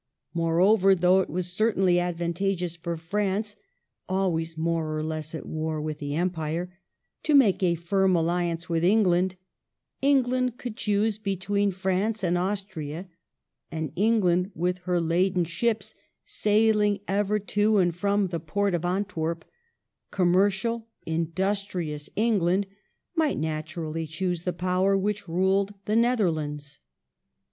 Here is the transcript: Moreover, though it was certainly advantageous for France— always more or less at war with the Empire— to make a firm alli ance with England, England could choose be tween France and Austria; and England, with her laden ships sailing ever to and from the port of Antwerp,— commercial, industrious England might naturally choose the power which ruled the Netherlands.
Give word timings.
Moreover, 0.33 0.95
though 0.95 1.19
it 1.19 1.29
was 1.29 1.53
certainly 1.53 1.99
advantageous 1.99 2.75
for 2.75 2.97
France— 2.97 3.55
always 4.09 4.57
more 4.57 4.97
or 4.97 5.03
less 5.03 5.35
at 5.35 5.45
war 5.45 5.79
with 5.79 5.99
the 5.99 6.15
Empire— 6.15 6.75
to 7.25 7.35
make 7.35 7.61
a 7.61 7.75
firm 7.75 8.15
alli 8.17 8.49
ance 8.49 8.67
with 8.67 8.83
England, 8.83 9.35
England 10.01 10.57
could 10.57 10.75
choose 10.75 11.19
be 11.19 11.35
tween 11.35 11.69
France 11.69 12.23
and 12.23 12.35
Austria; 12.35 13.09
and 13.71 13.91
England, 13.95 14.49
with 14.55 14.79
her 14.85 14.99
laden 14.99 15.45
ships 15.45 15.93
sailing 16.25 17.01
ever 17.07 17.37
to 17.37 17.77
and 17.77 17.95
from 17.95 18.25
the 18.29 18.39
port 18.39 18.73
of 18.73 18.83
Antwerp,— 18.83 19.45
commercial, 20.09 20.87
industrious 21.05 22.09
England 22.15 22.65
might 23.15 23.37
naturally 23.37 24.07
choose 24.07 24.45
the 24.45 24.51
power 24.51 24.97
which 24.97 25.27
ruled 25.27 25.75
the 25.85 25.95
Netherlands. 25.95 26.79